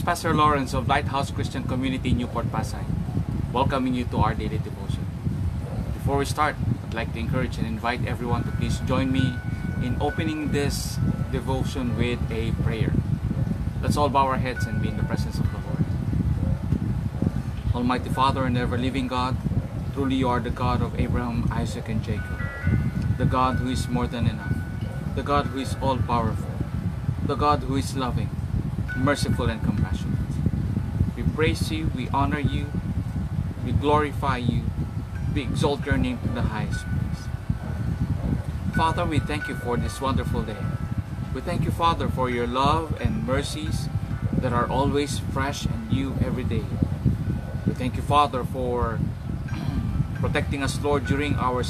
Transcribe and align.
is 0.00 0.04
Pastor 0.04 0.32
Lawrence 0.32 0.72
of 0.72 0.88
Lighthouse 0.88 1.30
Christian 1.30 1.62
Community 1.64 2.12
Newport 2.12 2.46
Pasay, 2.46 2.84
welcoming 3.52 3.92
you 3.92 4.06
to 4.06 4.16
our 4.16 4.32
daily 4.32 4.56
devotion. 4.56 5.04
Before 5.92 6.16
we 6.16 6.24
start, 6.24 6.56
I'd 6.86 6.94
like 6.94 7.12
to 7.12 7.18
encourage 7.18 7.58
and 7.58 7.66
invite 7.66 8.06
everyone 8.06 8.44
to 8.44 8.50
please 8.52 8.78
join 8.88 9.12
me 9.12 9.34
in 9.84 10.00
opening 10.00 10.52
this 10.52 10.96
devotion 11.30 11.98
with 11.98 12.18
a 12.32 12.52
prayer. 12.62 12.94
Let's 13.82 13.98
all 13.98 14.08
bow 14.08 14.24
our 14.26 14.38
heads 14.38 14.64
and 14.64 14.80
be 14.80 14.88
in 14.88 14.96
the 14.96 15.04
presence 15.04 15.36
of 15.36 15.44
the 15.52 15.58
Lord. 15.68 15.84
Almighty 17.74 18.08
Father 18.08 18.44
and 18.44 18.56
ever 18.56 18.78
living 18.78 19.06
God, 19.06 19.36
truly 19.92 20.16
you 20.16 20.30
are 20.30 20.40
the 20.40 20.48
God 20.48 20.80
of 20.80 20.98
Abraham, 20.98 21.46
Isaac, 21.52 21.90
and 21.90 22.02
Jacob, 22.02 22.40
the 23.18 23.26
God 23.26 23.56
who 23.56 23.68
is 23.68 23.86
more 23.86 24.06
than 24.06 24.26
enough, 24.26 24.56
the 25.14 25.22
God 25.22 25.48
who 25.48 25.58
is 25.58 25.76
all 25.82 25.98
powerful, 25.98 26.48
the 27.26 27.34
God 27.34 27.64
who 27.64 27.76
is 27.76 27.94
loving, 27.98 28.30
merciful, 28.96 29.48
and 29.48 29.62
compassionate. 29.62 30.18
We 31.16 31.22
praise 31.22 31.70
you, 31.70 31.90
we 31.94 32.08
honor 32.08 32.38
you, 32.38 32.70
we 33.64 33.72
glorify 33.72 34.38
you, 34.38 34.64
we 35.34 35.42
exalt 35.42 35.84
your 35.86 35.96
name 35.96 36.18
to 36.18 36.28
the 36.28 36.42
highest 36.42 36.84
place. 36.84 37.28
Father, 38.74 39.04
we 39.04 39.18
thank 39.18 39.48
you 39.48 39.54
for 39.54 39.76
this 39.76 40.00
wonderful 40.00 40.42
day. 40.42 40.56
We 41.34 41.40
thank 41.40 41.64
you, 41.64 41.70
Father, 41.70 42.08
for 42.08 42.30
your 42.30 42.46
love 42.46 43.00
and 43.00 43.26
mercies 43.26 43.88
that 44.32 44.52
are 44.52 44.68
always 44.68 45.18
fresh 45.18 45.64
and 45.64 45.90
new 45.90 46.16
every 46.24 46.44
day. 46.44 46.64
We 47.66 47.74
thank 47.74 47.96
you, 47.96 48.02
Father, 48.02 48.42
for 48.44 48.98
protecting 50.16 50.62
us, 50.62 50.80
Lord, 50.82 51.06
during 51.06 51.36
our 51.36 51.62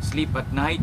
sleep 0.00 0.34
at 0.34 0.52
night 0.52 0.80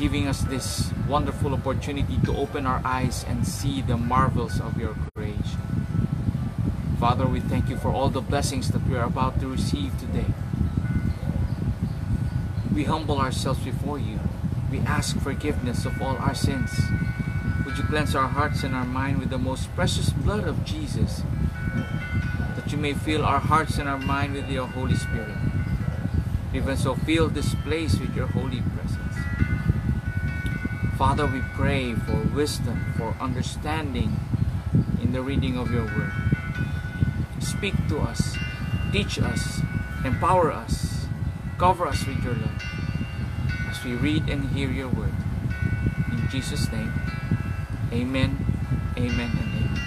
giving 0.00 0.26
us 0.26 0.40
this 0.44 0.90
wonderful 1.06 1.52
opportunity 1.52 2.16
to 2.24 2.34
open 2.34 2.66
our 2.66 2.80
eyes 2.86 3.22
and 3.28 3.46
see 3.46 3.82
the 3.82 3.98
marvels 3.98 4.58
of 4.58 4.80
your 4.80 4.96
creation. 5.14 5.60
Father, 6.98 7.26
we 7.26 7.38
thank 7.38 7.68
you 7.68 7.76
for 7.76 7.92
all 7.92 8.08
the 8.08 8.22
blessings 8.22 8.70
that 8.70 8.86
we 8.88 8.96
are 8.96 9.04
about 9.04 9.38
to 9.40 9.46
receive 9.46 9.92
today. 10.00 10.24
We 12.74 12.84
humble 12.84 13.18
ourselves 13.18 13.60
before 13.60 13.98
you. 13.98 14.18
We 14.70 14.78
ask 14.80 15.18
forgiveness 15.20 15.84
of 15.84 16.00
all 16.00 16.16
our 16.16 16.34
sins. 16.34 16.80
Would 17.66 17.76
you 17.76 17.84
cleanse 17.84 18.14
our 18.14 18.28
hearts 18.28 18.64
and 18.64 18.74
our 18.74 18.86
mind 18.86 19.18
with 19.18 19.28
the 19.28 19.38
most 19.38 19.68
precious 19.74 20.08
blood 20.10 20.48
of 20.48 20.64
Jesus, 20.64 21.22
that 22.56 22.72
you 22.72 22.78
may 22.78 22.94
fill 22.94 23.22
our 23.22 23.40
hearts 23.40 23.76
and 23.76 23.86
our 23.86 23.98
mind 23.98 24.32
with 24.32 24.48
your 24.48 24.66
Holy 24.66 24.96
Spirit. 24.96 25.36
Even 26.54 26.78
so, 26.78 26.94
fill 26.94 27.28
this 27.28 27.54
place 27.56 28.00
with 28.00 28.16
your 28.16 28.28
holy 28.28 28.62
presence. 28.62 29.09
Father, 31.00 31.24
we 31.24 31.40
pray 31.56 31.94
for 31.94 32.20
wisdom, 32.36 32.92
for 32.98 33.16
understanding 33.18 34.20
in 35.00 35.12
the 35.12 35.22
reading 35.22 35.56
of 35.56 35.70
your 35.72 35.86
word. 35.86 36.12
Speak 37.38 37.72
to 37.88 38.00
us, 38.00 38.36
teach 38.92 39.18
us, 39.18 39.62
empower 40.04 40.52
us, 40.52 41.06
cover 41.56 41.86
us 41.86 42.06
with 42.06 42.22
your 42.22 42.34
love 42.34 42.62
as 43.70 43.82
we 43.82 43.94
read 43.94 44.28
and 44.28 44.50
hear 44.50 44.68
your 44.68 44.88
word. 44.88 45.14
In 46.12 46.28
Jesus' 46.28 46.70
name, 46.70 46.92
amen, 47.94 48.36
amen, 48.98 49.30
and 49.40 49.48
amen. 49.56 49.80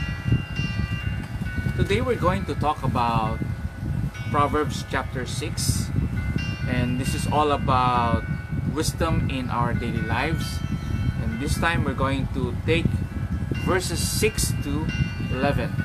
Today 1.78 2.02
we're 2.02 2.16
going 2.16 2.44
to 2.46 2.56
talk 2.56 2.82
about 2.82 3.38
Proverbs 4.32 4.84
chapter 4.90 5.28
6, 5.28 5.92
and 6.68 7.00
this 7.00 7.14
is 7.14 7.28
all 7.28 7.52
about 7.52 8.24
wisdom 8.74 9.30
in 9.30 9.52
our 9.52 9.76
daily 9.76 10.02
lives. 10.02 10.63
This 11.44 11.60
time 11.60 11.84
we're 11.84 11.92
going 11.94 12.28
to 12.36 12.56
take 12.66 12.86
verses 13.68 14.00
6 14.00 14.64
to 14.64 14.88
11. 15.34 15.76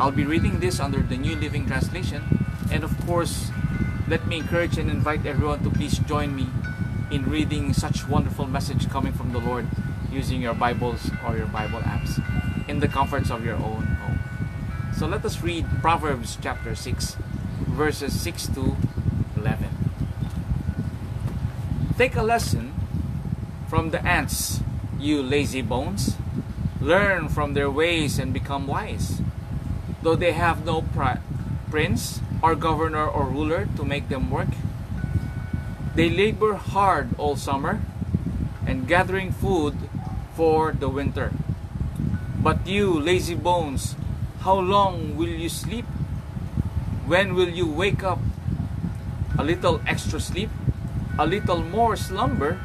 I'll 0.00 0.10
be 0.10 0.24
reading 0.24 0.58
this 0.60 0.80
under 0.80 1.00
the 1.02 1.18
New 1.18 1.36
Living 1.36 1.66
Translation, 1.66 2.24
and 2.72 2.82
of 2.82 2.98
course, 3.04 3.50
let 4.08 4.26
me 4.26 4.38
encourage 4.38 4.78
and 4.78 4.88
invite 4.88 5.26
everyone 5.26 5.62
to 5.64 5.68
please 5.68 5.98
join 5.98 6.34
me 6.34 6.48
in 7.10 7.28
reading 7.28 7.74
such 7.74 8.08
wonderful 8.08 8.46
message 8.46 8.88
coming 8.88 9.12
from 9.12 9.34
the 9.34 9.38
Lord 9.38 9.68
using 10.10 10.40
your 10.40 10.54
Bibles 10.54 11.10
or 11.28 11.36
your 11.36 11.44
Bible 11.44 11.80
apps 11.80 12.16
in 12.66 12.80
the 12.80 12.88
comforts 12.88 13.30
of 13.30 13.44
your 13.44 13.56
own 13.56 13.84
home. 13.84 14.18
So 14.96 15.06
let 15.06 15.26
us 15.26 15.42
read 15.42 15.66
Proverbs 15.82 16.38
chapter 16.40 16.74
6, 16.74 17.18
verses 17.68 18.18
6 18.18 18.46
to 18.56 18.78
11. 19.36 19.68
Take 21.98 22.16
a 22.16 22.22
lesson 22.22 22.72
from 23.68 23.90
the 23.90 24.02
ants, 24.06 24.61
you 25.02 25.22
lazy 25.22 25.62
bones. 25.62 26.16
Learn 26.80 27.28
from 27.28 27.54
their 27.54 27.70
ways 27.70 28.18
and 28.18 28.32
become 28.32 28.66
wise. 28.66 29.20
Though 30.02 30.16
they 30.16 30.32
have 30.32 30.64
no 30.64 30.82
pri- 30.82 31.20
prince 31.70 32.20
or 32.42 32.54
governor 32.54 33.06
or 33.06 33.26
ruler 33.26 33.68
to 33.76 33.84
make 33.84 34.08
them 34.08 34.30
work, 34.30 34.54
they 35.94 36.08
labor 36.08 36.54
hard 36.54 37.10
all 37.18 37.36
summer 37.36 37.80
and 38.66 38.88
gathering 38.88 39.32
food 39.32 39.76
for 40.34 40.72
the 40.72 40.88
winter. 40.88 41.32
But 42.42 42.66
you, 42.66 42.98
lazy 42.98 43.34
bones, 43.34 43.94
how 44.40 44.58
long 44.58 45.16
will 45.16 45.28
you 45.28 45.48
sleep? 45.48 45.84
When 47.06 47.34
will 47.34 47.50
you 47.50 47.66
wake 47.66 48.02
up? 48.02 48.18
A 49.38 49.44
little 49.44 49.80
extra 49.86 50.20
sleep, 50.20 50.50
a 51.18 51.26
little 51.26 51.62
more 51.62 51.96
slumber, 51.96 52.58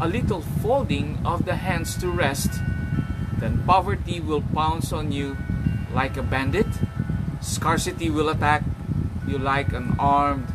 a 0.00 0.08
little 0.08 0.40
folding 0.40 1.18
of 1.24 1.44
the 1.44 1.56
hands 1.56 1.96
to 1.98 2.08
rest, 2.08 2.50
then 3.38 3.62
poverty 3.66 4.20
will 4.20 4.42
pounce 4.42 4.92
on 4.92 5.12
you 5.12 5.36
like 5.92 6.16
a 6.16 6.22
bandit, 6.22 6.66
scarcity 7.40 8.10
will 8.10 8.28
attack 8.28 8.62
you 9.26 9.38
like 9.38 9.72
an 9.72 9.94
armed 9.98 10.48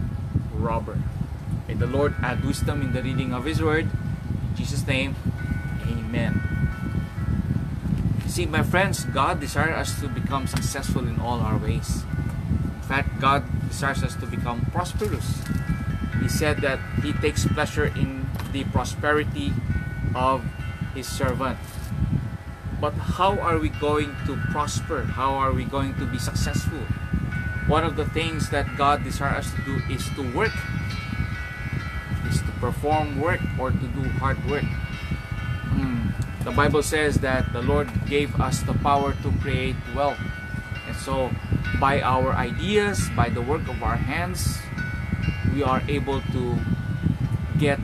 robber. 0.54 0.98
May 1.68 1.76
the 1.76 1.88
Lord 1.88 2.16
add 2.22 2.44
wisdom 2.44 2.82
in 2.82 2.94
the 2.94 3.02
reading 3.02 3.34
of 3.34 3.46
His 3.46 3.62
Word. 3.62 3.86
In 3.86 4.56
Jesus' 4.56 4.86
name, 4.86 5.16
Amen. 5.88 6.42
See, 8.28 8.46
my 8.46 8.64
friends, 8.64 9.06
God 9.06 9.40
desires 9.40 9.90
us 9.90 10.02
to 10.02 10.08
become 10.08 10.48
successful 10.48 11.08
in 11.08 11.20
all 11.20 11.40
our 11.40 11.58
ways. 11.58 12.04
In 12.62 12.82
fact, 12.82 13.20
God 13.20 13.44
desires 13.70 14.04
us 14.04 14.16
to 14.16 14.26
become 14.26 14.66
prosperous. 14.72 15.42
He 16.22 16.28
said 16.28 16.58
that 16.62 16.80
He 17.02 17.14
takes 17.14 17.46
pleasure 17.46 17.86
in 17.86 18.19
the 18.52 18.64
prosperity 18.66 19.54
of 20.16 20.44
His 20.94 21.08
servant. 21.08 21.58
But 22.80 22.94
how 22.94 23.38
are 23.40 23.60
we 23.60 23.70
going 23.70 24.16
to 24.26 24.40
prosper? 24.52 25.04
How 25.04 25.36
are 25.36 25.52
we 25.52 25.66
going 25.66 25.96
to 25.96 26.06
be 26.06 26.18
successful? 26.18 26.80
One 27.68 27.84
of 27.84 27.98
the 27.98 28.06
things 28.06 28.50
that 28.50 28.78
God 28.78 29.04
desires 29.04 29.46
us 29.46 29.54
to 29.54 29.62
do 29.62 29.82
is 29.92 30.08
to 30.16 30.24
work, 30.34 30.56
is 32.28 32.40
to 32.42 32.52
perform 32.60 33.20
work 33.20 33.42
or 33.60 33.72
to 33.72 33.88
do 33.94 34.04
hard 34.18 34.40
work. 34.50 34.64
Mm. 35.76 36.14
The 36.44 36.52
Bible 36.52 36.82
says 36.82 37.20
that 37.20 37.52
the 37.52 37.62
Lord 37.62 37.92
gave 38.08 38.40
us 38.40 38.64
the 38.64 38.74
power 38.74 39.14
to 39.22 39.32
create 39.44 39.76
wealth. 39.94 40.18
And 40.88 40.96
so, 40.96 41.30
by 41.80 42.02
our 42.02 42.34
ideas, 42.34 43.12
by 43.16 43.30
the 43.30 43.42
work 43.42 43.68
of 43.68 43.84
our 43.84 43.98
hands, 43.98 44.58
we 45.54 45.62
are 45.62 45.84
able 45.88 46.22
to 46.32 46.58
get 47.60 47.78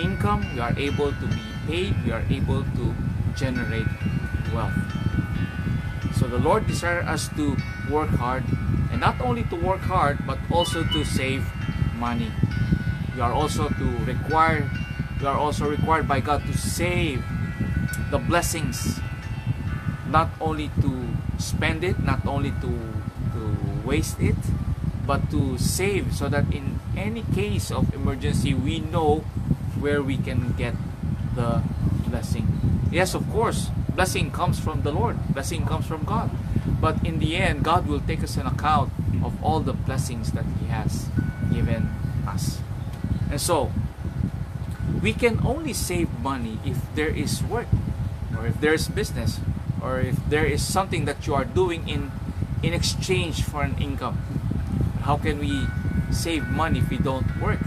income, 0.00 0.46
we 0.54 0.60
are 0.60 0.74
able 0.76 1.12
to 1.12 1.26
be 1.26 1.42
paid, 1.66 1.94
we 2.04 2.12
are 2.12 2.24
able 2.30 2.64
to 2.64 2.94
generate 3.36 3.86
wealth. 4.52 4.74
So 6.16 6.26
the 6.26 6.38
Lord 6.38 6.66
desires 6.66 7.06
us 7.06 7.28
to 7.36 7.56
work 7.90 8.10
hard 8.10 8.44
and 8.90 9.00
not 9.00 9.20
only 9.20 9.44
to 9.44 9.56
work 9.56 9.80
hard 9.80 10.18
but 10.26 10.38
also 10.50 10.84
to 10.84 11.04
save 11.04 11.44
money. 11.96 12.32
We 13.14 13.20
are 13.20 13.32
also 13.32 13.68
to 13.68 13.86
require 14.04 14.68
we 15.20 15.26
are 15.26 15.36
also 15.36 15.68
required 15.68 16.08
by 16.08 16.20
God 16.20 16.44
to 16.46 16.56
save 16.56 17.24
the 18.10 18.18
blessings 18.18 19.00
not 20.08 20.28
only 20.40 20.70
to 20.80 21.08
spend 21.38 21.84
it, 21.84 22.02
not 22.02 22.26
only 22.26 22.50
to 22.60 22.72
to 23.32 23.42
waste 23.84 24.20
it, 24.20 24.36
but 25.06 25.30
to 25.30 25.58
save 25.58 26.14
so 26.14 26.28
that 26.28 26.52
in 26.52 26.80
any 26.96 27.22
case 27.34 27.70
of 27.70 27.94
emergency 27.94 28.54
we 28.54 28.80
know 28.80 29.24
where 29.78 30.02
we 30.02 30.16
can 30.16 30.52
get 30.56 30.74
the 31.34 31.62
blessing. 32.06 32.46
Yes, 32.90 33.14
of 33.14 33.28
course, 33.30 33.70
blessing 33.94 34.30
comes 34.30 34.58
from 34.58 34.82
the 34.82 34.92
Lord, 34.92 35.16
blessing 35.32 35.66
comes 35.66 35.86
from 35.86 36.04
God. 36.04 36.30
But 36.80 37.04
in 37.04 37.18
the 37.18 37.36
end, 37.36 37.62
God 37.62 37.86
will 37.86 38.00
take 38.00 38.22
us 38.22 38.36
an 38.36 38.46
account 38.46 38.92
of 39.22 39.36
all 39.44 39.60
the 39.60 39.72
blessings 39.72 40.32
that 40.32 40.44
He 40.60 40.66
has 40.66 41.08
given 41.52 41.92
us. 42.26 42.60
And 43.30 43.40
so, 43.40 43.70
we 45.02 45.12
can 45.12 45.40
only 45.46 45.72
save 45.72 46.10
money 46.20 46.58
if 46.64 46.78
there 46.94 47.08
is 47.08 47.42
work, 47.44 47.68
or 48.36 48.46
if 48.46 48.60
there 48.60 48.74
is 48.74 48.88
business, 48.88 49.40
or 49.80 50.00
if 50.00 50.16
there 50.28 50.44
is 50.44 50.66
something 50.66 51.04
that 51.04 51.26
you 51.26 51.34
are 51.34 51.44
doing 51.44 51.88
in, 51.88 52.10
in 52.62 52.74
exchange 52.74 53.42
for 53.42 53.62
an 53.62 53.76
income. 53.80 54.18
How 55.02 55.16
can 55.16 55.38
we 55.38 55.66
save 56.10 56.48
money 56.48 56.80
if 56.80 56.90
we 56.90 56.98
don't 56.98 57.40
work? 57.40 57.60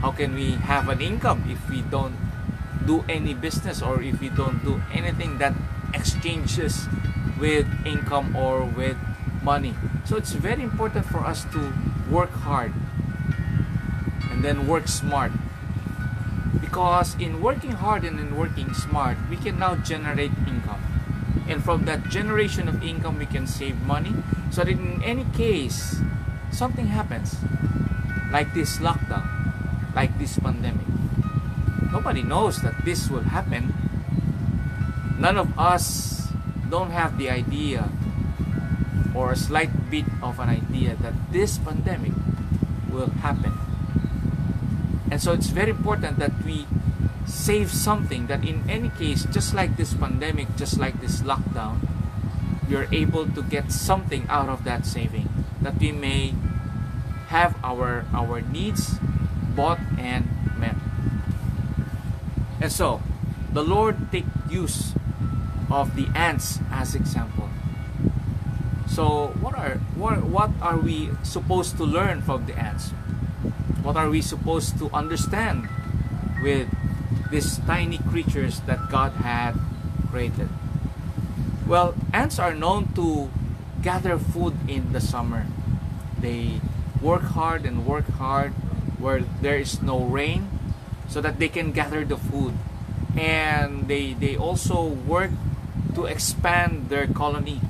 How 0.00 0.10
can 0.12 0.34
we 0.34 0.52
have 0.52 0.88
an 0.88 1.00
income 1.00 1.44
if 1.48 1.68
we 1.68 1.82
don't 1.82 2.16
do 2.86 3.04
any 3.08 3.34
business 3.34 3.82
or 3.82 4.02
if 4.02 4.20
we 4.20 4.28
don't 4.28 4.64
do 4.64 4.80
anything 4.92 5.38
that 5.38 5.54
exchanges 5.92 6.86
with 7.38 7.66
income 7.84 8.34
or 8.36 8.64
with 8.64 8.96
money. 9.42 9.74
So 10.04 10.16
it's 10.16 10.32
very 10.32 10.62
important 10.62 11.06
for 11.06 11.18
us 11.18 11.44
to 11.52 11.72
work 12.10 12.30
hard 12.30 12.72
and 14.30 14.44
then 14.44 14.66
work 14.66 14.88
smart. 14.88 15.32
Because 16.60 17.14
in 17.18 17.42
working 17.42 17.72
hard 17.72 18.04
and 18.04 18.18
in 18.20 18.36
working 18.36 18.74
smart, 18.74 19.16
we 19.28 19.36
can 19.36 19.58
now 19.58 19.76
generate 19.76 20.32
income. 20.46 20.82
And 21.48 21.64
from 21.64 21.84
that 21.86 22.08
generation 22.08 22.68
of 22.68 22.82
income, 22.82 23.18
we 23.18 23.26
can 23.26 23.46
save 23.46 23.80
money 23.82 24.14
so 24.50 24.62
that 24.62 24.70
in 24.70 25.02
any 25.02 25.24
case, 25.34 26.00
something 26.52 26.86
happens 26.86 27.36
like 28.30 28.54
this 28.54 28.78
lockdown, 28.78 29.26
like 29.94 30.18
this 30.18 30.38
pandemic. 30.38 30.86
Nobody 31.92 32.22
knows 32.22 32.62
that 32.62 32.84
this 32.84 33.10
will 33.10 33.24
happen. 33.34 33.74
None 35.18 35.36
of 35.36 35.58
us 35.58 36.28
don't 36.70 36.90
have 36.90 37.18
the 37.18 37.30
idea 37.30 37.90
or 39.14 39.32
a 39.32 39.36
slight 39.36 39.90
bit 39.90 40.06
of 40.22 40.38
an 40.38 40.48
idea 40.48 40.94
that 41.02 41.14
this 41.32 41.58
pandemic 41.58 42.12
will 42.90 43.10
happen. 43.20 43.52
And 45.10 45.20
so 45.20 45.32
it's 45.32 45.50
very 45.50 45.70
important 45.70 46.18
that 46.18 46.32
we 46.44 46.66
save 47.26 47.70
something 47.70 48.26
that 48.28 48.44
in 48.46 48.68
any 48.70 48.90
case, 48.90 49.26
just 49.30 49.54
like 49.54 49.76
this 49.76 49.94
pandemic, 49.94 50.56
just 50.56 50.78
like 50.78 51.00
this 51.00 51.22
lockdown, 51.22 51.82
are 52.74 52.86
able 52.92 53.26
to 53.26 53.42
get 53.42 53.72
something 53.72 54.26
out 54.28 54.48
of 54.48 54.62
that 54.64 54.86
saving 54.86 55.28
that 55.60 55.78
we 55.78 55.92
may 55.92 56.34
have 57.28 57.54
our 57.62 58.04
our 58.14 58.40
needs 58.40 58.98
bought 59.54 59.80
and 59.98 60.28
met. 60.58 60.76
And 62.60 62.70
so 62.70 63.02
the 63.52 63.62
Lord 63.62 64.12
take 64.12 64.26
use 64.48 64.92
of 65.70 65.96
the 65.96 66.06
ants 66.14 66.58
as 66.70 66.94
example. 66.94 67.48
So 68.86 69.28
what 69.40 69.56
are 69.56 69.78
what, 69.94 70.24
what 70.24 70.50
are 70.60 70.76
we 70.76 71.10
supposed 71.22 71.76
to 71.78 71.84
learn 71.84 72.22
from 72.22 72.46
the 72.46 72.58
ants? 72.58 72.90
What 73.82 73.96
are 73.96 74.10
we 74.10 74.20
supposed 74.20 74.78
to 74.78 74.90
understand 74.92 75.68
with 76.42 76.68
these 77.30 77.58
tiny 77.58 77.98
creatures 77.98 78.60
that 78.66 78.90
God 78.90 79.12
had 79.12 79.54
created? 80.10 80.48
Well, 81.66 81.94
ants 82.12 82.38
are 82.38 82.52
known 82.52 82.92
to 82.94 83.30
gather 83.80 84.18
food 84.18 84.54
in 84.68 84.92
the 84.92 85.00
summer. 85.00 85.46
They 86.18 86.60
work 87.00 87.22
hard 87.22 87.64
and 87.64 87.86
work 87.86 88.08
hard 88.18 88.52
where 89.00 89.20
there 89.40 89.58
is 89.58 89.82
no 89.82 90.04
rain 90.04 90.48
so 91.08 91.20
that 91.20 91.38
they 91.38 91.48
can 91.48 91.72
gather 91.72 92.04
the 92.04 92.16
food. 92.16 92.54
And 93.16 93.88
they, 93.88 94.12
they 94.12 94.36
also 94.36 94.84
work 94.84 95.30
to 95.94 96.04
expand 96.06 96.88
their 96.88 97.06
colony. 97.06 97.60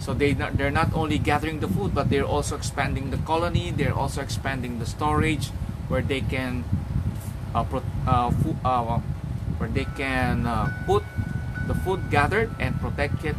So 0.00 0.14
they 0.14 0.34
not, 0.34 0.56
they're 0.56 0.70
not 0.70 0.92
only 0.94 1.18
gathering 1.18 1.60
the 1.60 1.68
food, 1.68 1.94
but 1.94 2.10
they're 2.10 2.24
also 2.26 2.56
expanding 2.56 3.10
the 3.10 3.18
colony. 3.18 3.70
They're 3.70 3.94
also 3.94 4.22
expanding 4.22 4.78
the 4.78 4.86
storage 4.86 5.48
where 5.88 6.02
they 6.02 6.20
can 6.20 6.64
uh, 7.54 7.64
uh, 8.06 8.30
food, 8.30 8.56
uh, 8.64 8.98
where 9.58 9.68
they 9.68 9.86
can 9.96 10.46
uh, 10.46 10.72
put 10.86 11.04
the 11.66 11.74
food 11.74 12.10
gathered 12.10 12.50
and 12.58 12.78
protect 12.80 13.24
it 13.24 13.36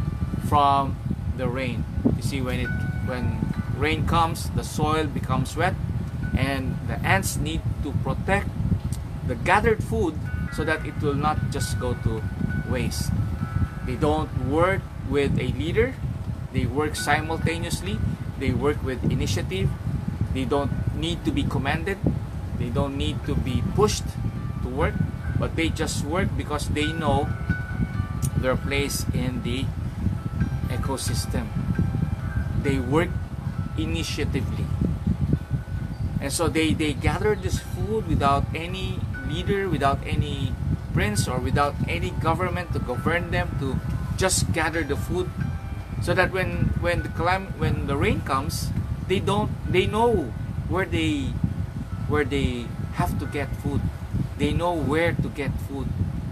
from 0.48 0.96
the 1.36 1.48
rain. 1.48 1.84
You 2.16 2.22
see, 2.22 2.40
when 2.40 2.60
it 2.60 2.70
when 3.06 3.38
rain 3.76 4.06
comes, 4.06 4.50
the 4.50 4.64
soil 4.64 5.06
becomes 5.06 5.56
wet, 5.56 5.74
and 6.36 6.76
the 6.86 7.00
ants 7.00 7.36
need 7.36 7.60
to 7.82 7.92
protect 8.04 8.48
the 9.26 9.34
gathered 9.34 9.82
food 9.82 10.14
so 10.52 10.62
that 10.64 10.84
it 10.86 10.94
will 11.02 11.16
not 11.16 11.50
just 11.50 11.80
go 11.80 11.94
to 12.04 12.22
waste. 12.68 13.10
They 13.84 13.96
don't 13.96 14.30
work 14.48 14.82
with 15.08 15.38
a 15.38 15.48
leader, 15.56 15.94
they 16.52 16.66
work 16.66 16.96
simultaneously, 16.96 17.98
they 18.38 18.52
work 18.52 18.82
with 18.82 19.02
initiative, 19.10 19.70
they 20.32 20.44
don't 20.44 20.70
need 20.96 21.24
to 21.24 21.30
be 21.30 21.42
commanded, 21.42 21.98
they 22.58 22.68
don't 22.68 22.96
need 22.96 23.24
to 23.26 23.34
be 23.34 23.62
pushed 23.74 24.04
to 24.62 24.68
work, 24.68 24.94
but 25.38 25.56
they 25.56 25.68
just 25.68 26.04
work 26.04 26.28
because 26.36 26.68
they 26.70 26.92
know 26.92 27.28
their 28.36 28.56
place 28.56 29.04
in 29.14 29.42
the 29.42 29.64
ecosystem. 30.68 31.46
They 32.62 32.78
work 32.78 33.10
initiatively. 33.78 34.66
And 36.20 36.32
so 36.32 36.48
they, 36.48 36.72
they 36.72 36.92
gather 36.92 37.34
this 37.34 37.58
food 37.58 38.08
without 38.08 38.44
any 38.54 39.00
leader, 39.28 39.68
without 39.68 39.98
any 40.06 40.52
prince, 40.92 41.28
or 41.28 41.38
without 41.38 41.74
any 41.88 42.10
government 42.10 42.72
to 42.72 42.78
govern 42.78 43.30
them 43.30 43.56
to 43.60 43.78
just 44.16 44.52
gather 44.52 44.82
the 44.82 44.96
food. 44.96 45.30
So 46.02 46.14
that 46.14 46.32
when 46.32 46.76
when 46.80 47.02
the 47.02 47.10
when 47.58 47.86
the 47.86 47.96
rain 47.96 48.20
comes 48.20 48.68
they 49.08 49.18
don't 49.18 49.50
they 49.70 49.86
know 49.86 50.32
where 50.68 50.84
they 50.84 51.32
where 52.08 52.24
they 52.24 52.66
have 52.94 53.18
to 53.18 53.26
get 53.26 53.48
food. 53.62 53.80
They 54.38 54.52
know 54.52 54.74
where 54.74 55.12
to 55.12 55.28
get 55.28 55.52
food. 55.68 55.88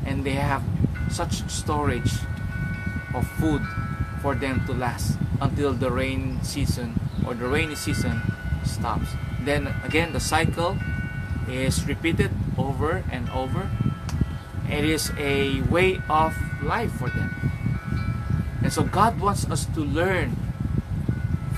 And 0.07 0.25
they 0.25 0.37
have 0.37 0.63
such 1.11 1.49
storage 1.51 2.13
of 3.15 3.27
food 3.39 3.63
for 4.21 4.35
them 4.35 4.65
to 4.67 4.73
last 4.73 5.17
until 5.41 5.73
the 5.73 5.91
rain 5.91 6.43
season 6.43 6.99
or 7.27 7.35
the 7.35 7.47
rainy 7.47 7.75
season 7.75 8.21
stops. 8.65 9.09
Then 9.45 9.69
again, 9.85 10.13
the 10.13 10.21
cycle 10.21 10.79
is 11.49 11.85
repeated 11.87 12.31
over 12.57 13.05
and 13.13 13.29
over. 13.31 13.69
It 14.69 14.85
is 14.85 15.13
a 15.19 15.61
way 15.69 16.01
of 16.09 16.35
life 16.63 16.93
for 16.93 17.11
them. 17.11 17.31
And 18.63 18.73
so 18.73 18.83
God 18.83 19.21
wants 19.21 19.45
us 19.51 19.67
to 19.77 19.81
learn 19.81 20.37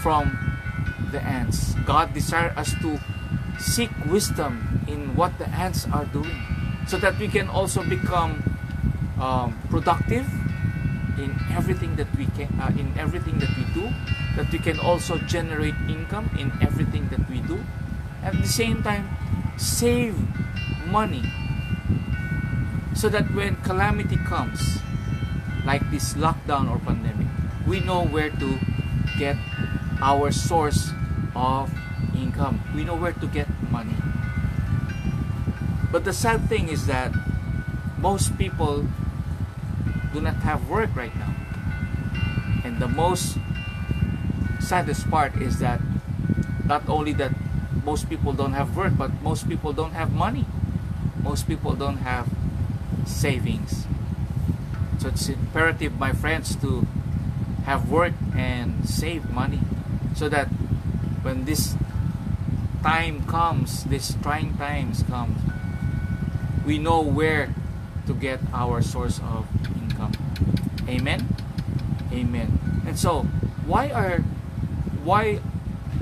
from 0.02 0.58
the 1.12 1.22
ants. 1.22 1.74
God 1.86 2.12
desires 2.12 2.56
us 2.56 2.74
to 2.82 2.98
seek 3.58 3.90
wisdom 4.10 4.82
in 4.88 5.14
what 5.14 5.38
the 5.38 5.48
ants 5.48 5.86
are 5.86 6.04
doing 6.06 6.42
so 6.86 6.98
that 6.98 7.18
we 7.18 7.28
can 7.28 7.48
also 7.48 7.82
become 7.82 8.42
um, 9.20 9.58
productive 9.70 10.26
in 11.18 11.34
everything 11.50 11.96
that 11.96 12.08
we 12.16 12.26
can 12.36 12.48
uh, 12.60 12.72
in 12.76 12.92
everything 12.98 13.38
that 13.38 13.50
we 13.56 13.64
do 13.72 13.88
that 14.36 14.50
we 14.52 14.58
can 14.58 14.78
also 14.78 15.18
generate 15.18 15.74
income 15.88 16.30
in 16.38 16.52
everything 16.60 17.08
that 17.08 17.28
we 17.30 17.40
do. 17.40 17.60
At 18.22 18.34
the 18.36 18.48
same 18.48 18.82
time 18.82 19.08
save 19.56 20.16
money 20.86 21.24
so 22.94 23.08
that 23.08 23.32
when 23.34 23.56
calamity 23.62 24.16
comes 24.16 24.78
like 25.64 25.90
this 25.90 26.14
lockdown 26.14 26.70
or 26.70 26.78
pandemic 26.78 27.26
we 27.66 27.80
know 27.80 28.04
where 28.04 28.30
to 28.30 28.58
get 29.18 29.36
our 30.00 30.30
source 30.30 30.90
of 31.34 31.72
income. 32.16 32.62
We 32.74 32.84
know 32.84 32.94
where 32.96 33.12
to 33.12 33.26
get 33.26 33.48
money. 33.70 33.94
But 35.92 36.04
the 36.04 36.12
sad 36.12 36.48
thing 36.48 36.68
is 36.68 36.86
that 36.86 37.12
most 37.98 38.36
people 38.38 38.86
do 40.16 40.22
not 40.22 40.36
have 40.36 40.70
work 40.70 40.88
right 40.96 41.14
now. 41.16 41.34
And 42.64 42.80
the 42.80 42.88
most 42.88 43.36
saddest 44.60 45.10
part 45.10 45.36
is 45.36 45.58
that 45.58 45.78
not 46.64 46.88
only 46.88 47.12
that 47.20 47.32
most 47.84 48.08
people 48.08 48.32
don't 48.32 48.54
have 48.54 48.74
work, 48.74 48.96
but 48.96 49.12
most 49.20 49.46
people 49.46 49.74
don't 49.74 49.92
have 49.92 50.12
money. 50.12 50.46
Most 51.22 51.46
people 51.46 51.74
don't 51.74 51.98
have 51.98 52.32
savings. 53.04 53.84
So 54.98 55.08
it's 55.08 55.28
imperative, 55.28 56.00
my 56.00 56.12
friends, 56.12 56.56
to 56.64 56.86
have 57.68 57.90
work 57.90 58.14
and 58.34 58.88
save 58.88 59.28
money 59.28 59.60
so 60.16 60.30
that 60.30 60.48
when 61.20 61.44
this 61.44 61.76
time 62.82 63.26
comes, 63.26 63.84
this 63.84 64.16
trying 64.22 64.56
times 64.56 65.02
comes, 65.02 65.36
we 66.64 66.78
know 66.78 67.02
where 67.02 67.54
to 68.06 68.14
get 68.14 68.40
our 68.52 68.82
source 68.82 69.20
of 69.20 69.46
income. 69.82 70.12
Amen. 70.88 71.28
Amen. 72.12 72.82
And 72.86 72.98
so, 72.98 73.22
why 73.66 73.90
are 73.90 74.22
why 75.02 75.40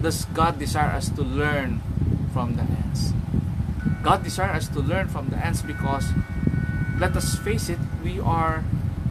does 0.00 0.24
God 0.36 0.58
desire 0.58 0.92
us 0.92 1.08
to 1.16 1.22
learn 1.22 1.80
from 2.32 2.56
the 2.56 2.62
ants? 2.62 3.12
God 4.02 4.22
desires 4.22 4.64
us 4.64 4.68
to 4.76 4.80
learn 4.80 5.08
from 5.08 5.28
the 5.28 5.36
ants 5.36 5.62
because 5.62 6.12
let 7.00 7.16
us 7.16 7.36
face 7.36 7.68
it, 7.68 7.78
we 8.02 8.20
are 8.20 8.64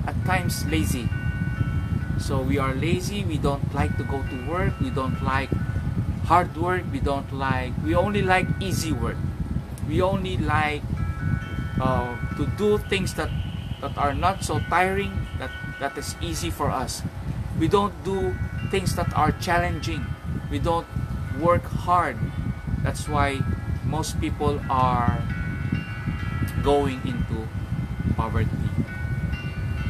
at 0.06 0.16
times 0.26 0.66
lazy. 0.66 1.10
So 2.20 2.40
we 2.42 2.58
are 2.58 2.74
lazy, 2.74 3.26
we 3.26 3.38
don't 3.38 3.74
like 3.74 3.98
to 3.98 4.04
go 4.04 4.22
to 4.22 4.38
work, 4.48 4.80
we 4.80 4.90
don't 4.90 5.22
like 5.24 5.50
hard 6.30 6.56
work, 6.56 6.84
we 6.92 7.00
don't 7.00 7.34
like 7.34 7.74
we 7.84 7.96
only 7.96 8.22
like 8.22 8.48
easy 8.62 8.94
work. 8.94 9.18
We 9.90 10.02
only 10.02 10.38
like 10.38 10.82
uh, 11.84 12.16
to 12.40 12.48
do 12.56 12.80
things 12.88 13.14
that 13.20 13.28
that 13.84 13.98
are 14.00 14.16
not 14.16 14.40
so 14.40 14.64
tiring 14.72 15.12
that 15.36 15.52
that 15.84 15.98
is 16.00 16.16
easy 16.24 16.48
for 16.48 16.72
us. 16.72 17.04
We 17.60 17.68
don't 17.68 17.92
do 18.08 18.32
things 18.72 18.96
that 18.96 19.12
are 19.12 19.36
challenging. 19.44 20.08
We 20.48 20.64
don't 20.64 20.88
work 21.44 21.68
hard. 21.84 22.16
That's 22.88 23.12
why 23.12 23.44
most 23.84 24.16
people 24.24 24.64
are 24.72 25.20
going 26.64 27.04
into 27.04 27.52
poverty. 28.16 28.64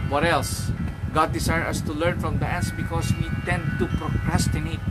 What 0.09 0.25
else? 0.25 0.73
God 1.13 1.29
desires 1.29 1.77
us 1.77 1.81
to 1.85 1.93
learn 1.93 2.17
from 2.17 2.41
the 2.41 2.49
ants 2.49 2.73
because 2.73 3.13
we 3.21 3.29
tend 3.45 3.77
to 3.77 3.85
procrastinate. 4.01 4.81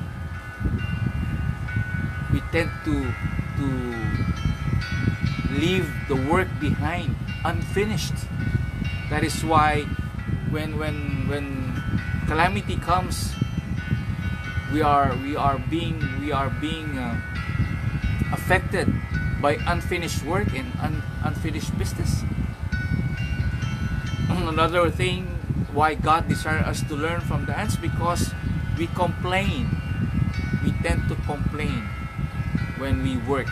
We 2.31 2.39
tend 2.55 2.71
to 2.87 2.95
to 3.59 3.67
leave 5.53 5.89
the 6.09 6.17
work 6.17 6.49
behind 6.61 7.17
unfinished. 7.45 8.15
That 9.11 9.25
is 9.25 9.45
why 9.45 9.85
when 10.51 10.79
when 10.79 11.29
when 11.29 11.77
calamity 12.27 12.77
comes, 12.77 13.35
we 14.73 14.81
are 14.81 15.15
we 15.21 15.37
are 15.37 15.59
being 15.69 16.01
we 16.21 16.33
are 16.33 16.49
being 16.49 16.97
uh, 16.99 17.21
affected 18.33 18.89
by 19.41 19.59
unfinished 19.67 20.25
work 20.25 20.49
and 20.57 20.73
un, 20.81 21.03
unfinished 21.25 21.77
business. 21.79 22.25
Another 24.29 24.91
thing 24.91 25.27
why 25.73 25.95
God 25.95 26.29
desires 26.29 26.65
us 26.65 26.81
to 26.89 26.95
learn 26.95 27.21
from 27.21 27.45
the 27.47 27.57
ants 27.57 27.77
because 27.77 28.33
we 28.79 28.87
complain. 28.89 29.69
We 30.65 30.71
tend 30.79 31.09
to 31.09 31.17
complain 31.27 31.91
when 32.79 33.03
we 33.03 33.17
work. 33.19 33.51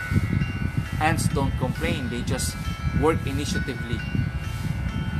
Ants 1.01 1.27
don't 1.33 1.51
complain, 1.57 2.09
they 2.09 2.21
just 2.21 2.55
work 3.01 3.17
initiatively. 3.25 3.97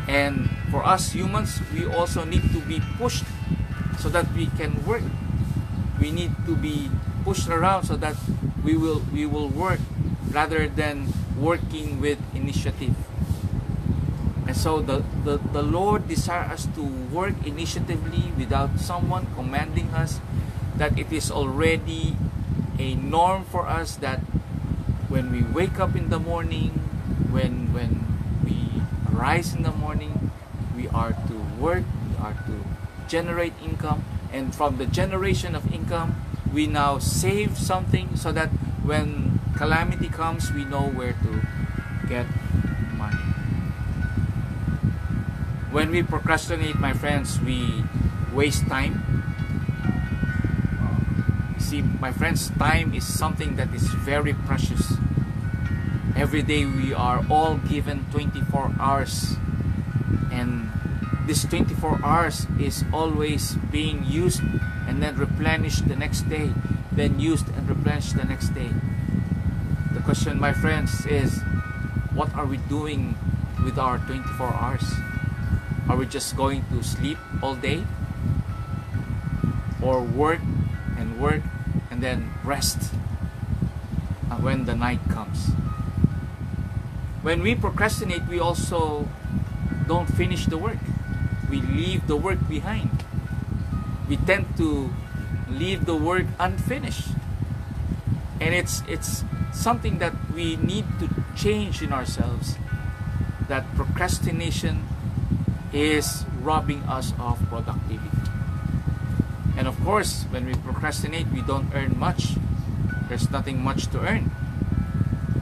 And 0.08 0.50
for 0.70 0.86
us 0.86 1.12
humans, 1.12 1.60
we 1.74 1.90
also 1.90 2.24
need 2.24 2.54
to 2.54 2.62
be 2.62 2.82
pushed 2.98 3.26
so 3.98 4.10
that 4.10 4.32
we 4.34 4.46
can 4.54 4.86
work. 4.86 5.02
We 6.00 6.12
need 6.12 6.38
to 6.46 6.56
be 6.56 6.90
pushed 7.26 7.50
around 7.50 7.86
so 7.86 7.98
that 7.98 8.16
we 8.64 8.78
will 8.78 9.02
we 9.14 9.26
will 9.26 9.50
work 9.50 9.80
rather 10.30 10.70
than 10.70 11.14
working 11.38 12.00
with 12.00 12.22
initiative. 12.36 12.94
And 14.48 14.58
so 14.58 14.82
the, 14.82 15.04
the, 15.24 15.38
the 15.38 15.62
Lord 15.62 16.08
desires 16.08 16.52
us 16.52 16.76
to 16.76 16.84
work 16.84 17.34
initiatively 17.46 18.34
without 18.38 18.80
someone 18.80 19.28
commanding 19.36 19.90
us, 19.96 20.20
that 20.76 20.98
it 21.00 21.12
is 21.12 21.32
already 21.32 22.18
a 22.78 22.96
norm 22.96 23.46
for 23.46 23.68
us 23.68 23.96
that 23.98 24.20
when 25.12 25.30
we 25.30 25.44
wake 25.44 25.78
up 25.78 25.94
in 25.94 26.08
the 26.08 26.20
morning, 26.20 26.72
when 27.36 27.76
when 27.76 28.08
we 28.48 28.80
rise 29.12 29.52
in 29.54 29.62
the 29.68 29.76
morning, 29.76 30.32
we 30.72 30.88
are 30.96 31.12
to 31.28 31.36
work, 31.60 31.84
we 32.08 32.16
are 32.24 32.32
to 32.48 32.56
generate 33.12 33.52
income, 33.60 34.08
and 34.32 34.56
from 34.56 34.80
the 34.80 34.88
generation 34.88 35.52
of 35.54 35.68
income, 35.76 36.16
we 36.56 36.66
now 36.66 36.98
save 36.98 37.60
something 37.60 38.16
so 38.16 38.32
that 38.32 38.48
when 38.88 39.40
calamity 39.60 40.08
comes, 40.08 40.48
we 40.56 40.64
know 40.64 40.88
where 40.88 41.12
to 41.12 41.44
get 42.08 42.26
money. 42.96 43.28
When 45.76 45.92
we 45.92 46.04
procrastinate, 46.04 46.80
my 46.80 46.94
friends, 46.96 47.36
we 47.44 47.84
waste 48.32 48.64
time. 48.68 49.21
See, 51.72 51.82
my 52.04 52.12
friends, 52.12 52.52
time 52.60 52.94
is 52.94 53.08
something 53.08 53.56
that 53.56 53.74
is 53.74 53.88
very 54.04 54.34
precious. 54.34 54.92
Every 56.18 56.44
day 56.44 56.66
we 56.66 56.94
are 56.94 57.24
all 57.32 57.64
given 57.64 58.04
24 58.12 58.76
hours, 58.78 59.38
and 60.34 60.68
this 61.28 61.46
24 61.46 62.04
hours 62.04 62.46
is 62.60 62.84
always 62.92 63.56
being 63.72 64.04
used 64.04 64.44
and 64.86 65.02
then 65.02 65.16
replenished 65.16 65.88
the 65.88 65.96
next 65.96 66.28
day, 66.28 66.52
then 66.92 67.22
used 67.22 67.48
and 67.56 67.70
replenished 67.70 68.18
the 68.18 68.26
next 68.26 68.50
day. 68.50 68.72
The 69.94 70.02
question, 70.02 70.42
my 70.42 70.52
friends, 70.52 71.06
is 71.06 71.40
what 72.12 72.36
are 72.36 72.46
we 72.46 72.58
doing 72.68 73.16
with 73.64 73.80
our 73.80 73.98
24 73.98 74.46
hours? 74.46 74.92
Are 75.88 75.96
we 75.96 76.06
just 76.06 76.36
going 76.36 76.66
to 76.68 76.84
sleep 76.84 77.18
all 77.42 77.56
day? 77.56 77.86
Or 79.82 80.04
work 80.04 80.42
and 80.98 81.18
work 81.18 81.42
and 82.02 82.20
then 82.20 82.34
rest 82.44 82.94
when 84.42 84.66
the 84.66 84.74
night 84.74 85.00
comes? 85.10 85.54
When 87.22 87.44
we 87.44 87.54
procrastinate, 87.54 88.28
we 88.28 88.40
also 88.40 89.08
don't 89.88 90.08
finish 90.08 90.48
the 90.48 90.58
work. 90.58 90.82
We 91.50 91.62
leave 91.62 92.08
the 92.08 92.16
work 92.16 92.40
behind. 92.50 93.06
We 94.10 94.18
tend 94.18 94.58
to 94.58 94.90
leave 95.48 95.86
the 95.86 95.96
work 95.96 96.26
unfinished. 96.40 97.10
And 98.40 98.56
it's 98.56 98.82
it's 98.88 99.24
something 99.54 100.00
that 100.00 100.14
we 100.34 100.56
need 100.56 100.86
to 101.00 101.10
change 101.38 101.84
in 101.84 101.94
ourselves. 101.94 102.58
That 103.48 103.70
procrastination 103.76 104.88
is 105.72 106.26
robbing 106.42 106.82
us 106.90 107.14
of 107.20 107.38
productivity. 107.50 108.11
Course, 109.84 110.30
when 110.30 110.46
we 110.46 110.54
procrastinate, 110.54 111.26
we 111.34 111.42
don't 111.42 111.74
earn 111.74 111.98
much. 111.98 112.38
There's 113.10 113.32
nothing 113.32 113.64
much 113.64 113.88
to 113.88 114.00
earn. 114.00 114.30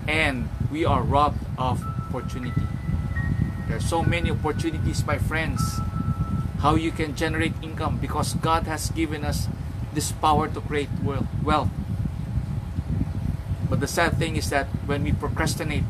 And 0.08 0.48
we 0.72 0.86
are 0.86 1.04
robbed 1.04 1.44
of 1.58 1.84
opportunity. 2.08 2.64
There 3.68 3.76
are 3.76 3.84
so 3.84 4.02
many 4.02 4.32
opportunities, 4.32 5.06
my 5.06 5.18
friends, 5.18 5.60
how 6.60 6.76
you 6.76 6.92
can 6.92 7.16
generate 7.16 7.52
income 7.62 7.98
because 8.00 8.34
God 8.36 8.64
has 8.64 8.90
given 8.92 9.26
us 9.26 9.50
this 9.94 10.14
power 10.14 10.48
to 10.48 10.62
create 10.62 10.90
wealth. 11.04 11.70
But 13.70 13.82
the 13.82 13.88
sad 13.88 14.18
thing 14.18 14.38
is 14.38 14.50
that 14.52 14.68
when 14.88 15.04
we 15.04 15.12
procrastinate, 15.12 15.84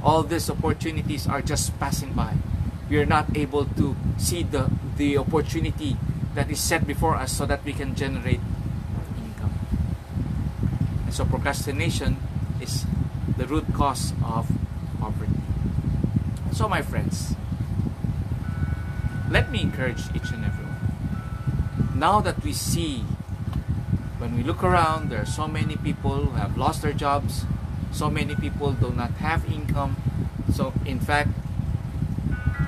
all 0.00 0.22
these 0.22 0.48
opportunities 0.48 1.26
are 1.26 1.42
just 1.42 1.78
passing 1.80 2.12
by. 2.12 2.36
We 2.88 2.98
are 2.98 3.06
not 3.06 3.36
able 3.36 3.66
to 3.66 3.96
see 4.16 4.44
the, 4.44 4.70
the 4.96 5.18
opportunity 5.18 5.96
that 6.34 6.50
is 6.50 6.60
set 6.60 6.86
before 6.86 7.16
us 7.16 7.32
so 7.32 7.46
that 7.46 7.64
we 7.64 7.72
can 7.72 7.94
generate 7.94 8.40
income. 9.24 9.54
And 11.04 11.14
so 11.14 11.24
procrastination 11.24 12.16
is 12.60 12.86
the 13.36 13.46
root 13.46 13.72
cause 13.74 14.12
of 14.24 14.50
poverty. 15.00 15.32
So 16.52 16.68
my 16.68 16.82
friends, 16.82 17.34
let 19.30 19.50
me 19.50 19.60
encourage 19.60 20.02
each 20.14 20.30
and 20.30 20.44
everyone. 20.44 20.70
Now 21.94 22.20
that 22.20 22.42
we 22.42 22.52
see 22.52 23.04
when 24.20 24.36
we 24.36 24.42
look 24.42 24.62
around, 24.62 25.08
there 25.08 25.22
are 25.22 25.26
so 25.26 25.48
many 25.48 25.76
people 25.76 26.26
who 26.26 26.36
have 26.36 26.58
lost 26.58 26.82
their 26.82 26.92
jobs. 26.92 27.46
So 27.90 28.10
many 28.10 28.36
people 28.36 28.72
do 28.72 28.90
not 28.90 29.12
have 29.12 29.50
income. 29.50 29.96
So, 30.52 30.74
in 30.84 31.00
fact, 31.00 31.30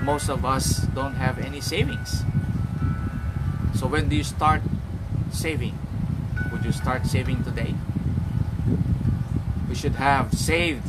most 0.01 0.29
of 0.29 0.43
us 0.45 0.77
don't 0.95 1.15
have 1.15 1.37
any 1.37 1.61
savings. 1.61 2.23
So, 3.75 3.87
when 3.87 4.09
do 4.09 4.15
you 4.15 4.23
start 4.23 4.61
saving? 5.31 5.77
Would 6.51 6.65
you 6.65 6.71
start 6.71 7.05
saving 7.05 7.43
today? 7.43 7.75
We 9.67 9.75
should 9.75 9.95
have 9.95 10.33
saved 10.33 10.85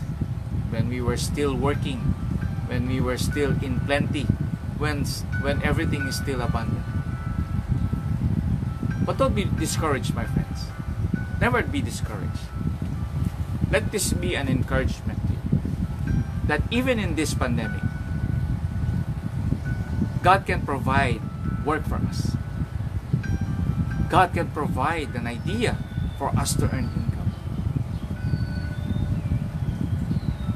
when 0.71 0.89
we 0.89 1.01
were 1.01 1.17
still 1.17 1.55
working, 1.55 1.99
when 2.69 2.89
we 2.89 3.01
were 3.01 3.17
still 3.17 3.57
in 3.63 3.81
plenty, 3.81 4.25
when, 4.77 5.05
when 5.41 5.63
everything 5.63 6.07
is 6.07 6.17
still 6.17 6.43
abundant. 6.43 6.85
But 9.05 9.19
don't 9.19 9.35
be 9.35 9.45
discouraged, 9.45 10.15
my 10.15 10.25
friends. 10.25 10.67
Never 11.41 11.63
be 11.63 11.81
discouraged. 11.81 12.49
Let 13.71 13.93
this 13.93 14.13
be 14.13 14.35
an 14.37 14.49
encouragement 14.49 15.19
to 15.27 15.33
you 15.33 15.45
that 16.47 16.63
even 16.71 16.99
in 16.99 17.15
this 17.17 17.35
pandemic, 17.35 17.83
God 20.23 20.47
can 20.47 20.65
provide 20.65 21.21
work 21.65 21.85
for 21.85 21.97
us. 21.97 22.34
God 24.09 24.35
can 24.35 24.51
provide 24.51 25.15
an 25.15 25.27
idea 25.27 25.79
for 26.19 26.29
us 26.37 26.55
to 26.57 26.65
earn 26.71 26.91
income. 26.95 27.35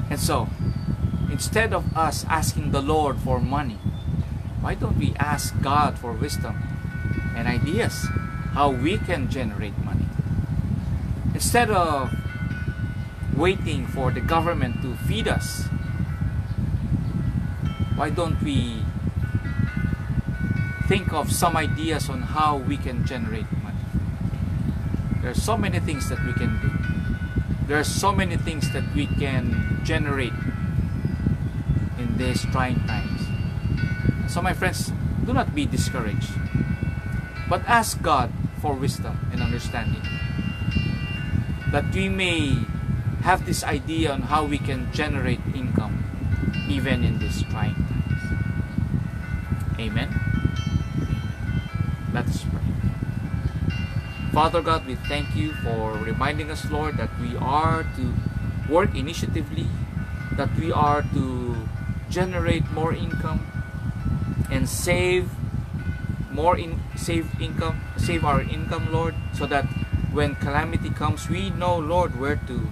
And 0.09 0.19
so, 0.19 0.47
instead 1.31 1.73
of 1.73 1.95
us 1.95 2.25
asking 2.29 2.71
the 2.71 2.81
Lord 2.81 3.17
for 3.19 3.39
money, 3.39 3.77
why 4.61 4.75
don't 4.75 4.97
we 4.97 5.13
ask 5.19 5.53
God 5.61 5.97
for 5.97 6.11
wisdom 6.11 6.57
and 7.35 7.47
ideas 7.47 8.07
how 8.53 8.71
we 8.71 8.97
can 8.97 9.29
generate 9.29 9.77
money. 9.85 10.05
Instead 11.33 11.69
of 11.69 12.11
waiting 13.35 13.87
for 13.87 14.11
the 14.11 14.19
government 14.19 14.81
to 14.81 14.95
feed 15.07 15.27
us, 15.27 15.67
why 17.95 18.09
don't 18.09 18.41
we 18.43 18.83
think 20.89 21.13
of 21.13 21.31
some 21.31 21.55
ideas 21.55 22.09
on 22.09 22.19
how 22.33 22.57
we 22.57 22.75
can 22.75 23.05
generate 23.05 23.45
money? 23.61 23.77
There 25.21 25.29
are 25.29 25.37
so 25.37 25.55
many 25.55 25.77
things 25.77 26.09
that 26.09 26.17
we 26.25 26.33
can 26.33 26.57
do. 26.65 26.71
There 27.67 27.77
are 27.77 27.85
so 27.85 28.11
many 28.11 28.37
things 28.37 28.73
that 28.73 28.81
we 28.95 29.05
can 29.05 29.81
generate 29.85 30.33
in 31.99 32.17
these 32.17 32.41
trying 32.49 32.81
times. 32.89 33.21
So, 34.33 34.41
my 34.41 34.53
friends, 34.53 34.91
do 35.27 35.31
not 35.31 35.53
be 35.53 35.67
discouraged, 35.67 36.33
but 37.47 37.61
ask 37.69 38.01
God 38.01 38.33
for 38.59 38.73
wisdom 38.73 39.29
and 39.31 39.43
understanding. 39.43 40.01
That 41.69 41.93
we 41.93 42.09
may 42.09 42.65
have 43.21 43.45
this 43.45 43.63
idea 43.63 44.11
on 44.11 44.23
how 44.23 44.43
we 44.45 44.57
can 44.57 44.91
generate 44.91 45.41
income 45.53 46.01
even 46.67 47.03
in 47.03 47.19
these 47.19 47.43
trying 47.43 47.77
times. 47.77 48.25
Amen. 49.77 50.28
Let 52.13 52.25
us 52.25 52.43
pray. 52.43 52.65
Father 54.33 54.61
God, 54.61 54.85
we 54.85 54.95
thank 54.95 55.35
you 55.35 55.53
for 55.61 55.93
reminding 55.93 56.49
us, 56.49 56.69
Lord, 56.69 56.97
that 56.97 57.09
we 57.19 57.35
are 57.37 57.85
to 57.97 58.13
work 58.69 58.95
initiatively, 58.95 59.67
that 60.37 60.49
we 60.57 60.71
are 60.71 61.01
to 61.13 61.67
generate 62.09 62.69
more 62.71 62.93
income 62.93 63.45
and 64.49 64.69
save 64.69 65.29
more 66.31 66.57
in 66.57 66.79
save 66.95 67.29
income, 67.41 67.81
save 67.97 68.25
our 68.25 68.41
income, 68.41 68.91
Lord, 68.91 69.13
so 69.33 69.45
that 69.45 69.65
when 70.13 70.35
calamity 70.35 70.89
comes, 70.89 71.29
we 71.29 71.49
know, 71.49 71.77
Lord, 71.77 72.19
where 72.19 72.37
to 72.47 72.69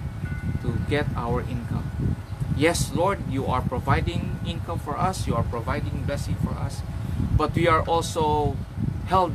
to 0.62 0.68
get 0.88 1.06
our 1.14 1.42
income. 1.42 2.16
Yes, 2.56 2.90
Lord, 2.94 3.22
you 3.30 3.46
are 3.46 3.62
providing 3.62 4.40
income 4.46 4.78
for 4.78 4.98
us, 4.98 5.26
you 5.26 5.34
are 5.34 5.46
providing 5.46 6.02
blessing 6.06 6.34
for 6.42 6.54
us, 6.58 6.82
but 7.36 7.54
we 7.54 7.68
are 7.68 7.82
also 7.86 8.56
held 9.08 9.32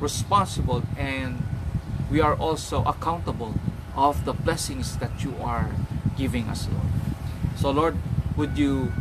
responsible 0.00 0.82
and 0.96 1.42
we 2.10 2.20
are 2.20 2.34
also 2.34 2.82
accountable 2.84 3.54
of 3.94 4.24
the 4.24 4.32
blessings 4.32 4.96
that 4.98 5.22
you 5.22 5.36
are 5.42 5.70
giving 6.16 6.48
us, 6.48 6.68
Lord. 6.72 6.88
So, 7.56 7.70
Lord, 7.70 7.96
would 8.36 8.56
you 8.56 8.92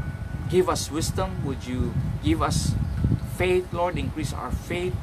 give 0.49 0.67
us 0.67 0.91
wisdom? 0.91 1.45
Would 1.45 1.65
you 1.65 1.93
give 2.23 2.41
us 2.41 2.73
faith, 3.37 3.71
Lord? 3.71 3.97
Increase 3.97 4.33
our 4.33 4.51
faith 4.51 4.95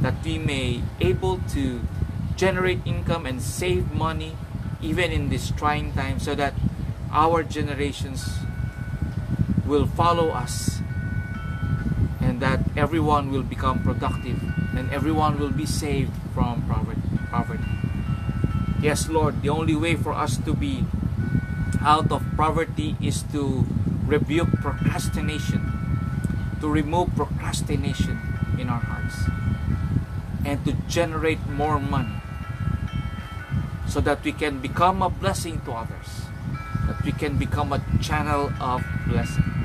that 0.00 0.22
we 0.24 0.38
may 0.38 0.82
able 1.00 1.38
to 1.56 1.80
generate 2.36 2.80
income 2.84 3.24
and 3.24 3.40
save 3.40 3.92
money 3.92 4.36
even 4.82 5.10
in 5.10 5.30
this 5.30 5.50
trying 5.50 5.92
time 5.92 6.20
so 6.20 6.34
that 6.34 6.52
our 7.10 7.42
generations 7.42 8.38
will 9.64 9.86
follow 9.86 10.28
us 10.28 10.75
everyone 12.76 13.32
will 13.32 13.42
become 13.42 13.82
productive 13.82 14.36
and 14.76 14.90
everyone 14.92 15.38
will 15.38 15.50
be 15.50 15.64
saved 15.64 16.12
from 16.34 16.62
poverty. 17.30 17.64
Yes, 18.80 19.08
Lord, 19.08 19.40
the 19.42 19.48
only 19.48 19.74
way 19.74 19.96
for 19.96 20.12
us 20.12 20.36
to 20.44 20.52
be 20.52 20.84
out 21.80 22.12
of 22.12 22.22
poverty 22.36 22.94
is 23.00 23.24
to 23.32 23.64
rebuke 24.04 24.52
procrastination, 24.60 25.64
to 26.60 26.68
remove 26.68 27.16
procrastination 27.16 28.20
in 28.58 28.68
our 28.68 28.80
hearts, 28.80 29.16
and 30.44 30.62
to 30.64 30.72
generate 30.86 31.40
more 31.48 31.80
money 31.80 32.20
so 33.88 34.00
that 34.00 34.22
we 34.22 34.32
can 34.32 34.60
become 34.60 35.00
a 35.00 35.08
blessing 35.08 35.60
to 35.64 35.72
others, 35.72 36.28
that 36.86 37.02
we 37.04 37.12
can 37.12 37.38
become 37.38 37.72
a 37.72 37.80
channel 38.02 38.52
of 38.60 38.84
blessing. 39.08 39.55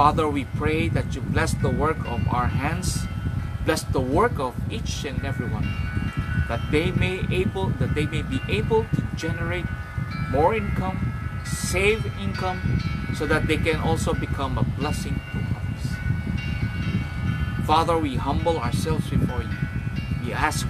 Father, 0.00 0.30
we 0.30 0.46
pray 0.56 0.88
that 0.88 1.14
you 1.14 1.20
bless 1.20 1.52
the 1.52 1.68
work 1.68 1.98
of 2.08 2.26
our 2.32 2.46
hands, 2.46 3.04
bless 3.66 3.82
the 3.82 4.00
work 4.00 4.40
of 4.40 4.56
each 4.72 5.04
and 5.04 5.22
every 5.26 5.44
one, 5.44 5.68
that 6.48 6.58
they 6.72 6.90
may 6.90 7.20
able 7.28 7.68
that 7.76 7.94
they 7.94 8.06
may 8.06 8.22
be 8.22 8.40
able 8.48 8.88
to 8.96 9.02
generate 9.14 9.66
more 10.30 10.54
income, 10.54 11.12
save 11.44 12.00
income, 12.16 12.80
so 13.12 13.26
that 13.26 13.46
they 13.46 13.58
can 13.58 13.76
also 13.76 14.14
become 14.14 14.56
a 14.56 14.64
blessing 14.64 15.20
to 15.36 15.38
others. 15.52 15.84
Father, 17.66 17.98
we 17.98 18.16
humble 18.16 18.56
ourselves 18.56 19.04
before 19.10 19.42
you. 19.42 19.58
We 20.24 20.32
ask 20.32 20.66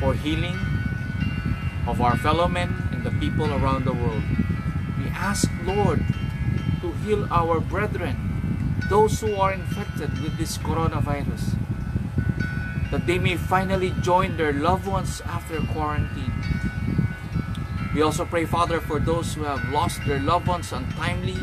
for 0.00 0.14
healing 0.14 0.56
of 1.86 2.00
our 2.00 2.16
fellow 2.16 2.48
men 2.48 2.72
and 2.90 3.04
the 3.04 3.12
people 3.20 3.52
around 3.52 3.84
the 3.84 3.92
world. 3.92 4.24
We 4.96 5.12
ask, 5.12 5.44
Lord, 5.62 6.00
to 6.80 6.92
heal 7.04 7.28
our 7.30 7.60
brethren, 7.60 8.25
those 8.88 9.20
who 9.20 9.34
are 9.36 9.52
infected 9.52 10.22
with 10.22 10.38
this 10.38 10.58
coronavirus, 10.58 11.58
that 12.90 13.06
they 13.06 13.18
may 13.18 13.36
finally 13.36 13.92
join 14.00 14.36
their 14.36 14.52
loved 14.52 14.86
ones 14.86 15.20
after 15.26 15.60
quarantine. 15.72 16.32
We 17.94 18.02
also 18.02 18.24
pray, 18.24 18.44
Father, 18.44 18.80
for 18.80 19.00
those 19.00 19.34
who 19.34 19.44
have 19.44 19.68
lost 19.70 20.04
their 20.06 20.20
loved 20.20 20.46
ones 20.46 20.72
untimely 20.72 21.36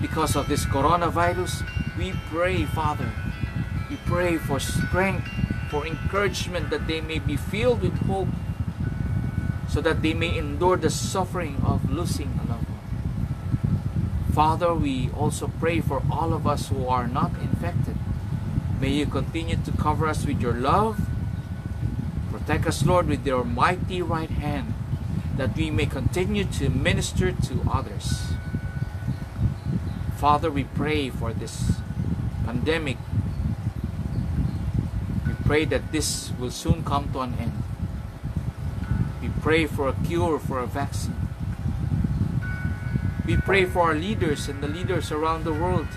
because 0.00 0.36
of 0.36 0.48
this 0.48 0.66
coronavirus. 0.66 1.64
We 1.96 2.12
pray, 2.30 2.64
Father, 2.66 3.10
we 3.88 3.96
pray 4.04 4.36
for 4.36 4.60
strength, 4.60 5.26
for 5.70 5.86
encouragement 5.86 6.70
that 6.70 6.86
they 6.86 7.00
may 7.00 7.18
be 7.18 7.36
filled 7.36 7.80
with 7.82 7.96
hope 8.06 8.28
so 9.68 9.80
that 9.80 10.02
they 10.02 10.12
may 10.12 10.36
endure 10.36 10.76
the 10.76 10.90
suffering 10.90 11.56
of 11.64 11.90
losing 11.90 12.38
a 12.44 12.50
loved 12.52 12.68
one. 12.68 12.73
Father, 14.34 14.74
we 14.74 15.10
also 15.16 15.46
pray 15.60 15.80
for 15.80 16.02
all 16.10 16.34
of 16.34 16.44
us 16.44 16.66
who 16.66 16.88
are 16.88 17.06
not 17.06 17.30
infected. 17.40 17.94
May 18.80 18.90
you 18.90 19.06
continue 19.06 19.54
to 19.64 19.70
cover 19.70 20.08
us 20.08 20.26
with 20.26 20.40
your 20.40 20.54
love. 20.54 21.06
Protect 22.32 22.66
us, 22.66 22.84
Lord, 22.84 23.06
with 23.06 23.24
your 23.24 23.44
mighty 23.44 24.02
right 24.02 24.28
hand, 24.28 24.74
that 25.36 25.54
we 25.56 25.70
may 25.70 25.86
continue 25.86 26.42
to 26.58 26.68
minister 26.68 27.30
to 27.30 27.62
others. 27.70 28.34
Father, 30.16 30.50
we 30.50 30.64
pray 30.64 31.10
for 31.10 31.32
this 31.32 31.78
pandemic. 32.44 32.98
We 35.28 35.34
pray 35.46 35.64
that 35.66 35.92
this 35.92 36.32
will 36.40 36.50
soon 36.50 36.82
come 36.82 37.12
to 37.12 37.20
an 37.20 37.34
end 37.38 37.62
We 39.22 39.28
pray 39.40 39.66
for 39.66 39.88
a 39.88 39.94
cure, 40.04 40.40
for 40.40 40.58
a 40.58 40.66
vaccine. 40.66 41.23
We 43.26 43.38
pray 43.38 43.64
for 43.64 43.88
our 43.88 43.94
leaders 43.94 44.48
and 44.48 44.62
the 44.62 44.68
leaders 44.68 45.10
around 45.10 45.44
the 45.44 45.52
world. 45.52 45.88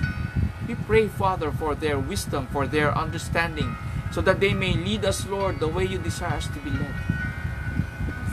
We 0.66 0.76
pray, 0.76 1.08
Father, 1.08 1.52
for 1.52 1.76
their 1.76 2.00
wisdom, 2.00 2.48
for 2.48 2.66
their 2.66 2.96
understanding, 2.98 3.76
so 4.12 4.22
that 4.22 4.40
they 4.40 4.54
may 4.54 4.74
lead 4.74 5.04
us, 5.04 5.28
Lord, 5.28 5.60
the 5.60 5.68
way 5.68 5.84
you 5.84 5.98
desire 5.98 6.40
us 6.40 6.48
to 6.48 6.60
be 6.60 6.70
led. 6.70 6.96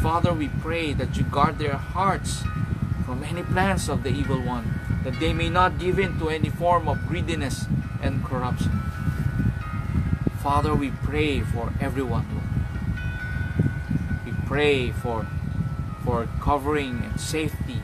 Father, 0.00 0.32
we 0.32 0.48
pray 0.48 0.92
that 0.92 1.16
you 1.16 1.24
guard 1.24 1.58
their 1.58 1.74
hearts 1.74 2.44
from 3.04 3.24
any 3.24 3.42
plans 3.42 3.88
of 3.88 4.04
the 4.04 4.10
evil 4.10 4.40
one, 4.40 4.78
that 5.02 5.18
they 5.18 5.32
may 5.32 5.50
not 5.50 5.78
give 5.78 5.98
in 5.98 6.18
to 6.20 6.28
any 6.28 6.50
form 6.50 6.86
of 6.86 7.06
greediness 7.08 7.66
and 8.00 8.24
corruption. 8.24 8.82
Father, 10.42 10.74
we 10.74 10.90
pray 11.02 11.40
for 11.40 11.72
everyone, 11.80 12.26
Lord 12.30 12.44
We 14.26 14.32
pray 14.46 14.92
for 14.92 15.26
for 16.04 16.28
covering 16.38 17.02
and 17.02 17.18
safety 17.18 17.80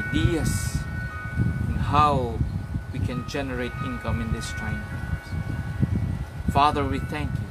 ideas 0.00 0.78
on 1.68 1.74
how 1.74 2.38
we 2.92 2.98
can 2.98 3.28
generate 3.28 3.72
income 3.84 4.20
in 4.20 4.32
this 4.32 4.50
trying 4.52 4.80
times. 4.80 5.28
Father, 6.52 6.84
we 6.84 6.98
thank 6.98 7.30
you. 7.30 7.48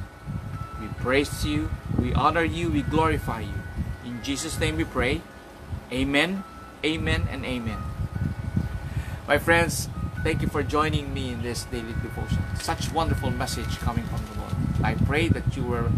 We 0.80 0.88
praise 1.00 1.44
you. 1.44 1.70
We 1.98 2.12
honor 2.14 2.44
you. 2.44 2.70
We 2.70 2.82
glorify 2.82 3.40
you. 3.40 3.60
In 4.04 4.22
Jesus' 4.22 4.58
name 4.58 4.76
we 4.76 4.84
pray. 4.84 5.22
Amen, 5.92 6.44
amen, 6.84 7.28
and 7.30 7.44
amen. 7.44 7.78
My 9.26 9.38
friends, 9.38 9.88
thank 10.22 10.42
you 10.42 10.48
for 10.48 10.62
joining 10.62 11.14
me 11.14 11.30
in 11.30 11.42
this 11.42 11.64
daily 11.64 11.94
devotion. 12.02 12.42
Such 12.60 12.92
wonderful 12.92 13.30
message 13.30 13.78
coming 13.78 14.04
from 14.04 14.22
the 14.26 14.40
Lord. 14.40 14.54
I 14.82 14.94
pray 14.94 15.28
that 15.28 15.56
you 15.56 15.64
were 15.64 15.90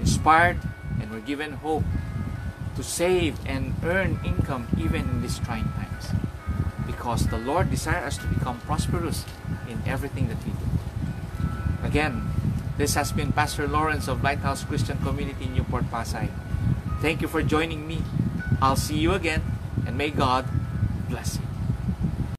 inspired 0.00 0.58
and 1.00 1.10
we're 1.10 1.20
given 1.20 1.52
hope 1.52 1.84
to 2.76 2.82
save 2.82 3.38
and 3.46 3.74
earn 3.84 4.20
income 4.24 4.68
even 4.78 5.02
in 5.02 5.22
these 5.22 5.38
trying 5.38 5.64
times. 5.64 5.85
Because 7.06 7.28
the 7.28 7.38
Lord 7.38 7.70
desires 7.70 8.18
us 8.18 8.18
to 8.18 8.26
become 8.26 8.58
prosperous 8.66 9.24
in 9.70 9.80
everything 9.86 10.26
that 10.26 10.42
we 10.42 10.50
do. 10.50 11.86
Again, 11.86 12.26
this 12.78 12.94
has 12.98 13.12
been 13.12 13.30
Pastor 13.30 13.68
Lawrence 13.68 14.08
of 14.08 14.24
Lighthouse 14.24 14.64
Christian 14.64 14.98
Community 14.98 15.44
in 15.44 15.54
Newport, 15.54 15.84
Pasay. 15.84 16.30
Thank 17.00 17.22
you 17.22 17.28
for 17.28 17.44
joining 17.44 17.86
me. 17.86 18.02
I'll 18.60 18.74
see 18.74 18.98
you 18.98 19.12
again, 19.12 19.40
and 19.86 19.96
may 19.96 20.10
God 20.10 20.50
bless 21.08 21.38
you. 21.38 21.45